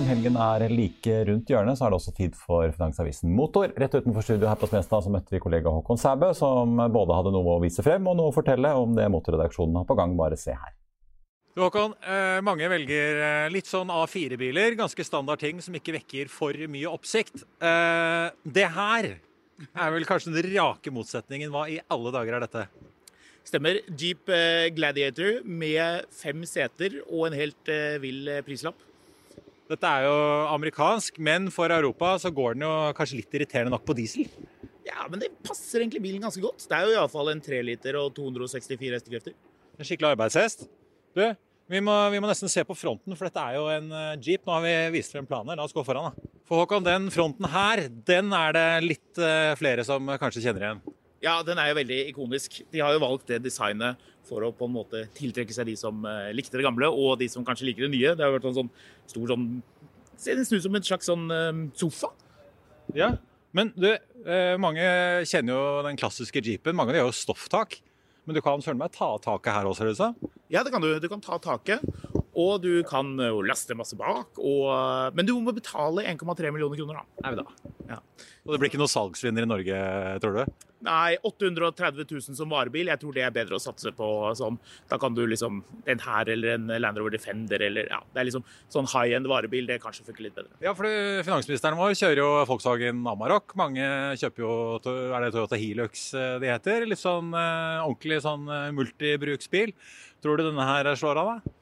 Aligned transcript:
Som 0.00 0.08
helgen 0.08 0.36
er 0.40 0.62
like 0.72 1.14
rundt 1.28 1.50
hjørnet, 1.50 1.76
så 1.76 1.84
er 1.84 1.92
det 1.92 1.96
også 1.98 2.12
tid 2.16 2.36
for 2.38 2.70
Finansavisen 2.72 3.32
Motor. 3.36 3.74
Rett 3.76 3.98
utenfor 3.98 4.24
studio 4.24 4.48
her 4.48 4.56
på 4.56 4.68
Smestad 4.70 5.04
så 5.04 5.12
møtte 5.12 5.34
vi 5.34 5.40
kollega 5.42 5.72
Håkon 5.74 6.00
Sæbø, 6.00 6.30
som 6.36 6.80
både 6.94 7.18
hadde 7.18 7.32
noe 7.34 7.56
å 7.58 7.60
vise 7.60 7.84
frem 7.84 8.08
og 8.08 8.16
noe 8.16 8.30
å 8.30 8.32
fortelle 8.32 8.70
om 8.80 8.94
det 8.96 9.10
motorredaksjonen 9.12 9.76
har 9.76 9.84
på 9.90 9.98
gang. 9.98 10.16
Bare 10.16 10.40
se 10.40 10.56
her. 10.56 10.72
Du 11.52 11.60
Håkon, 11.66 11.92
eh, 12.00 12.40
mange 12.46 12.70
velger 12.72 13.22
eh, 13.26 13.50
litt 13.52 13.68
sånn 13.68 13.92
A4-biler, 13.92 14.78
ganske 14.80 15.04
standard 15.04 15.42
ting 15.44 15.60
som 15.60 15.76
ikke 15.76 15.98
vekker 15.98 16.32
for 16.32 16.56
mye 16.72 16.96
oppsikt. 16.96 17.44
Eh, 17.60 18.32
det 18.56 18.68
her 18.80 19.12
er 19.68 19.96
vel 19.98 20.08
kanskje 20.08 20.32
den 20.32 20.54
rake 20.54 20.94
motsetningen. 20.96 21.52
Hva 21.52 21.68
i 21.68 21.82
alle 21.92 22.14
dager 22.16 22.38
er 22.38 22.46
dette? 22.46 22.68
Stemmer. 23.50 23.82
Jeep 24.00 24.30
Gladiator 24.76 25.42
med 25.44 26.08
fem 26.14 26.46
seter 26.48 27.02
og 27.02 27.26
en 27.28 27.42
helt 27.42 27.76
vill 28.00 28.38
prislapp. 28.46 28.86
Dette 29.70 29.86
er 29.86 30.08
jo 30.08 30.14
amerikansk, 30.50 31.20
men 31.22 31.46
for 31.54 31.70
Europa 31.70 32.16
så 32.18 32.32
går 32.34 32.56
den 32.56 32.64
jo 32.66 32.72
kanskje 32.98 33.20
litt 33.20 33.36
irriterende 33.38 33.70
nok 33.76 33.84
på 33.86 33.94
diesel. 33.94 34.26
Ja, 34.86 35.04
men 35.06 35.20
det 35.22 35.28
passer 35.46 35.84
egentlig 35.84 36.02
bilen 36.02 36.24
ganske 36.24 36.42
godt. 36.42 36.64
Det 36.66 36.74
er 36.74 36.88
jo 36.88 36.96
iallfall 36.96 37.30
en 37.30 37.42
3 37.44 37.60
liter 37.68 37.98
og 38.00 38.10
264 38.16 38.96
hestekrefter. 38.96 39.36
En 39.78 39.86
skikkelig 39.86 40.16
arbeidshest. 40.16 40.66
Du, 41.14 41.22
vi 41.70 41.82
må, 41.86 41.94
vi 42.10 42.18
må 42.18 42.26
nesten 42.26 42.50
se 42.50 42.64
på 42.66 42.74
fronten, 42.74 43.14
for 43.14 43.28
dette 43.28 43.44
er 43.46 43.60
jo 43.60 43.68
en 43.70 43.92
eh, 43.94 44.16
jeep. 44.18 44.42
Nå 44.42 44.56
har 44.56 44.64
vi 44.64 44.74
vist 44.96 45.14
frem 45.14 45.28
planer. 45.28 45.54
La 45.54 45.68
oss 45.68 45.76
gå 45.76 45.84
foran, 45.86 46.10
da. 46.10 46.30
For 46.50 46.64
Håkon, 46.64 46.82
den 46.82 47.06
fronten 47.14 47.46
her, 47.52 47.84
den 48.10 48.34
er 48.34 48.56
det 48.56 48.66
litt 48.88 49.22
eh, 49.22 49.52
flere 49.60 49.86
som 49.86 50.10
kanskje 50.18 50.42
kjenner 50.48 50.66
igjen. 50.66 50.82
Ja, 51.20 51.40
den 51.44 51.58
er 51.60 51.68
jo 51.68 51.76
veldig 51.76 51.98
ikonisk. 52.14 52.62
De 52.72 52.80
har 52.80 52.94
jo 52.96 53.02
valgt 53.02 53.28
det 53.28 53.42
designet 53.44 54.00
for 54.28 54.44
å 54.46 54.52
på 54.56 54.68
en 54.68 54.72
måte 54.72 55.02
tiltrekke 55.16 55.52
seg 55.52 55.68
de 55.68 55.74
som 55.76 56.04
eh, 56.08 56.30
likte 56.36 56.56
det 56.56 56.64
gamle, 56.64 56.88
og 56.88 57.18
de 57.20 57.28
som 57.28 57.44
kanskje 57.44 57.68
liker 57.68 57.84
det 57.86 57.92
nye. 57.92 58.14
Det 58.16 58.24
har 58.24 58.32
vært 58.32 58.48
en 58.48 58.56
sånn 58.62 58.72
stor 59.10 59.34
sånn 59.34 59.50
Ser 60.20 60.36
nesten 60.36 60.58
ut 60.60 60.64
som 60.66 60.74
en 60.76 60.84
slags 60.84 61.08
sånn 61.08 61.22
eh, 61.32 61.60
sofa. 61.80 62.10
Ja, 62.96 63.14
men 63.56 63.70
du, 63.72 63.88
eh, 63.90 64.56
mange 64.60 64.84
kjenner 65.28 65.56
jo 65.56 65.62
den 65.86 65.96
klassiske 66.00 66.42
jeepen. 66.44 66.76
Mange 66.76 66.92
av 66.92 66.98
de 66.98 67.02
har 67.02 67.08
jo 67.08 67.16
stofftak. 67.16 67.78
Men 68.28 68.36
du 68.36 68.42
kan 68.44 68.60
søren 68.60 68.78
meg 68.78 68.92
ta 68.92 69.14
taket 69.22 69.56
her 69.56 69.68
også, 69.68 69.88
ser 69.96 70.12
det. 70.12 70.30
Ja, 70.52 70.60
det 70.64 70.72
kan 70.74 70.84
du. 70.84 70.92
Du 71.00 71.08
kan 71.08 71.24
ta 71.24 71.38
taket, 71.40 71.84
og 72.36 72.60
du 72.62 72.82
kan 72.86 73.14
jo 73.16 73.40
laste 73.48 73.74
masse 73.76 73.96
bak. 73.98 74.36
Og, 74.36 74.68
men 75.16 75.26
du 75.26 75.32
må 75.40 75.56
betale 75.56 76.04
1,3 76.12 76.52
millioner 76.52 76.76
kroner, 76.78 77.00
da. 77.00 77.24
Nei 77.24 77.40
da. 77.40 77.69
Ja. 77.90 78.00
Og 78.46 78.54
det 78.54 78.60
blir 78.60 78.70
ikke 78.70 78.80
noen 78.80 78.92
salgsvinner 78.92 79.44
i 79.44 79.50
Norge, 79.50 79.78
tror 80.22 80.36
du? 80.38 80.66
Nei, 80.86 81.18
830 81.28 82.06
000 82.08 82.36
som 82.38 82.52
varebil. 82.52 82.88
Jeg 82.88 83.00
tror 83.02 83.16
det 83.16 83.24
er 83.26 83.34
bedre 83.34 83.58
å 83.58 83.60
satse 83.60 83.92
på 83.92 84.06
sånn. 84.38 84.56
Da 84.88 84.96
kan 85.00 85.12
du 85.16 85.20
liksom 85.28 85.60
En 85.90 86.00
her 86.00 86.30
eller 86.32 86.54
en 86.54 86.72
Land 86.80 87.00
Rover 87.00 87.12
Defender 87.12 87.60
eller 87.66 87.90
ja. 87.90 87.98
Det 88.14 88.22
er 88.22 88.28
liksom 88.30 88.46
sånn 88.72 88.88
high 88.94 89.18
end 89.18 89.28
varebil. 89.28 89.68
Det 89.68 89.80
kanskje 89.82 90.06
funker 90.08 90.24
litt 90.24 90.38
bedre. 90.38 90.56
Ja, 90.64 90.72
for 90.78 90.88
finansministeren 91.26 91.76
vår 91.76 91.92
kjører 92.00 92.22
jo 92.22 92.30
Volkswagen 92.48 93.04
Amarok. 93.12 93.52
Mange 93.60 93.84
kjøper 94.20 94.46
jo 94.46 94.54
Er 94.88 95.26
det 95.26 95.32
Toyota 95.36 95.60
Hilux 95.60 96.10
det 96.16 96.26
de 96.46 96.52
heter? 96.54 96.88
Litt 96.88 97.02
sånn 97.02 97.34
eh, 97.36 97.84
ordentlig 97.84 98.22
sånn 98.24 98.48
eh, 98.48 98.70
multibruksbil. 98.76 99.74
Tror 100.24 100.40
du 100.40 100.48
denne 100.48 100.64
her 100.64 100.88
slår 100.96 101.20
av, 101.20 101.34
da? 101.34 101.59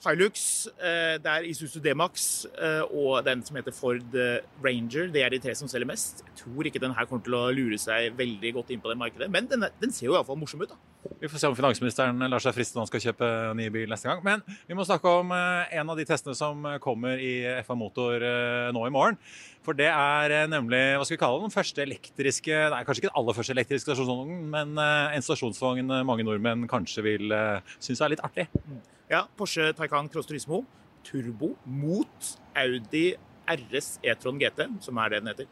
Hilux, 0.00 0.66
eh, 0.80 1.18
det 1.20 1.28
er 1.28 1.44
Isuzu 1.44 1.76
D-Max 1.84 2.46
eh, 2.56 2.80
og 2.88 3.20
den 3.26 3.42
som 3.44 3.58
heter 3.58 3.74
Ford 3.76 4.14
eh, 4.16 4.38
Ranger. 4.64 5.10
Det 5.12 5.20
er 5.20 5.32
de 5.34 5.40
tre 5.44 5.52
som 5.58 5.68
selger 5.68 5.88
mest. 5.90 6.22
Jeg 6.24 6.38
tror 6.40 6.68
ikke 6.68 6.80
den 6.80 6.94
her 6.96 7.08
kommer 7.08 7.24
til 7.26 7.36
å 7.36 7.42
lure 7.52 7.76
seg 7.76 8.14
veldig 8.16 8.54
godt 8.56 8.70
inn 8.72 8.80
på 8.80 8.88
det 8.88 8.96
markedet, 8.96 9.28
men 9.32 9.48
den, 9.50 9.66
den 9.82 9.92
ser 9.92 10.06
jo 10.06 10.14
iallfall 10.16 10.38
morsom 10.40 10.62
ut. 10.64 10.72
da. 10.72 11.10
Vi 11.20 11.28
får 11.28 11.42
se 11.42 11.50
om 11.50 11.56
finansministeren 11.58 12.24
lar 12.32 12.40
seg 12.40 12.56
friste 12.56 12.78
når 12.78 12.86
han 12.86 12.88
skal 12.88 13.02
kjøpe 13.04 13.28
ny 13.58 13.66
bil 13.74 13.92
neste 13.92 14.08
gang. 14.08 14.22
Men 14.24 14.44
vi 14.68 14.76
må 14.78 14.86
snakke 14.88 15.12
om 15.20 15.34
en 15.34 15.92
av 15.92 16.00
de 16.00 16.06
testene 16.08 16.36
som 16.36 16.64
kommer 16.80 17.20
i 17.20 17.34
FA 17.66 17.76
Motor 17.76 18.24
nå 18.72 18.84
i 18.86 18.92
morgen. 18.94 19.18
For 19.64 19.76
det 19.76 19.88
er 19.88 20.48
nemlig 20.48 20.80
hva 20.96 21.04
skal 21.04 21.18
vi 21.18 21.20
kalle 21.20 21.42
den 21.44 21.52
første 21.52 21.84
elektriske 21.84 22.62
Nei, 22.72 22.80
kanskje 22.88 23.04
ikke 23.04 23.10
den 23.10 23.20
aller 23.20 23.36
første 23.36 23.56
elektriske 23.56 23.88
stasjonsvognen, 23.88 24.46
men 24.52 24.80
en 24.80 25.24
stasjonsvogn 25.24 25.92
mange 26.08 26.24
nordmenn 26.24 26.68
kanskje 26.72 27.04
vil 27.04 27.36
synes 27.80 28.00
er 28.00 28.16
litt 28.16 28.24
artig. 28.24 28.48
Ja, 29.10 29.24
Porsche 29.36 29.72
Taycan 29.74 30.08
Cross 30.08 30.28
Turismo 30.28 30.62
Turbo 31.02 31.56
mot 31.66 32.26
Audi 32.54 33.16
RS 33.50 33.96
E-tron 34.06 34.38
GT, 34.38 34.68
som 34.84 34.98
er 35.02 35.10
det 35.10 35.18
den 35.18 35.30
heter. 35.32 35.48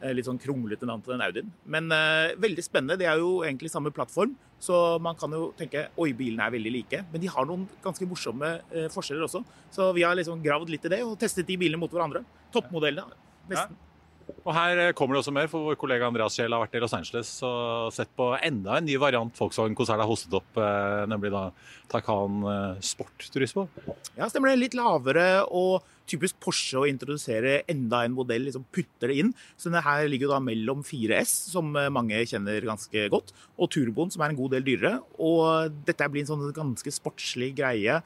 Eh, 0.00 0.10
Litt 0.16 0.26
sånn 0.26 0.40
kronglete 0.42 0.88
navn 0.88 1.04
på 1.04 1.12
den 1.12 1.22
Audien. 1.22 1.52
Men 1.70 1.86
uh, 1.94 2.34
veldig 2.42 2.64
spennende. 2.66 2.98
Det 2.98 3.06
er 3.06 3.22
jo 3.22 3.44
egentlig 3.46 3.70
samme 3.70 3.92
plattform, 3.94 4.34
så 4.58 4.98
man 4.98 5.14
kan 5.20 5.30
jo 5.32 5.52
tenke 5.56 5.86
oi, 6.02 6.10
bilene 6.18 6.48
er 6.48 6.56
veldig 6.56 6.72
like. 6.74 7.04
Men 7.12 7.22
de 7.22 7.30
har 7.30 7.46
noen 7.46 7.68
ganske 7.84 8.08
morsomme 8.10 8.56
uh, 8.74 8.88
forskjeller 8.92 9.28
også. 9.28 9.44
Så 9.72 9.92
vi 9.96 10.02
har 10.02 10.18
liksom 10.18 10.42
gravd 10.42 10.74
litt 10.74 10.90
i 10.90 10.96
det 10.96 11.04
og 11.06 11.14
testet 11.20 11.46
de 11.46 11.60
bilene 11.62 11.80
mot 11.80 11.92
hverandre. 11.92 12.26
Toppmodellene. 12.56 13.14
Nesten. 13.46 13.78
Og 14.26 14.52
her 14.54 14.78
eh, 14.78 14.92
kommer 14.96 15.16
det 15.16 15.22
også 15.22 15.34
mer, 15.34 15.48
for 15.50 15.66
vår 15.68 15.78
kollega 15.78 16.06
Andreas 16.06 16.36
Kjell 16.38 16.54
har 16.54 16.62
vært 16.62 16.76
i 16.78 16.82
Los 16.82 16.94
Angeles 16.96 17.30
og 17.46 17.92
sett 17.94 18.10
på 18.18 18.28
enda 18.34 18.78
en 18.78 18.86
ny 18.86 18.96
variant 19.02 19.34
Volkswagen-konsern 19.38 20.02
har 20.02 20.10
hostet 20.10 20.34
opp, 20.38 20.58
eh, 20.58 21.02
nemlig 21.10 21.32
da 21.34 21.48
Taycan 21.90 22.46
eh, 22.50 22.80
Sport 22.86 23.28
Turismo. 23.34 23.68
Ja, 24.16 24.28
stemmer 24.30 24.52
det. 24.52 24.60
Litt 24.62 24.76
lavere 24.78 25.44
og 25.46 25.86
typisk 26.10 26.38
Porsche 26.42 26.82
å 26.82 26.86
introdusere 26.86 27.60
enda 27.70 28.04
en 28.06 28.14
modell, 28.14 28.46
liksom 28.46 28.66
putter 28.74 29.10
det 29.10 29.18
inn. 29.22 29.32
Så 29.58 29.70
denne 29.70 29.82
her 29.86 30.06
ligger 30.10 30.28
jo 30.28 30.34
da 30.36 30.42
mellom 30.42 30.84
4S, 30.86 31.34
som 31.54 31.72
mange 31.74 32.22
kjenner 32.30 32.66
ganske 32.66 33.08
godt, 33.10 33.34
og 33.58 33.72
Turboen, 33.74 34.14
som 34.14 34.22
er 34.22 34.30
en 34.30 34.38
god 34.38 34.54
del 34.54 34.66
dyrere. 34.68 35.00
Og 35.18 35.74
dette 35.86 36.06
blir 36.10 36.22
en 36.22 36.30
sånn 36.30 36.46
ganske 36.54 36.94
sportslig 36.94 37.56
greie. 37.58 37.98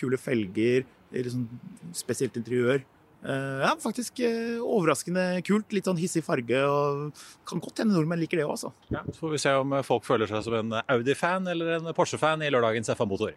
Kule 0.00 0.16
felger, 0.16 0.88
sånn 1.12 1.44
spesielt 1.92 2.40
interiør. 2.40 2.80
Eh, 3.24 3.60
ja, 3.60 3.74
faktisk 3.80 4.20
eh, 4.24 4.56
overraskende 4.60 5.42
kult. 5.46 5.68
Litt 5.76 5.88
sånn 5.88 6.00
hissig 6.00 6.24
farge. 6.26 6.62
og 6.64 7.22
Kan 7.48 7.62
godt 7.62 7.82
hende 7.82 7.96
nordmenn 7.96 8.22
liker 8.22 8.40
det 8.40 8.46
òg, 8.48 8.56
altså. 8.56 8.72
Ja, 8.92 9.04
så 9.10 9.26
får 9.26 9.36
vi 9.36 9.42
se 9.44 9.54
om 9.60 9.76
folk 9.86 10.06
føler 10.08 10.30
seg 10.30 10.44
som 10.46 10.58
en 10.62 10.76
Audi-fan 10.86 11.48
eller 11.52 11.76
en 11.78 11.94
Porsche-fan 11.96 12.46
i 12.46 12.52
lørdagens 12.52 12.92
FA 12.96 13.08
Motor. 13.08 13.36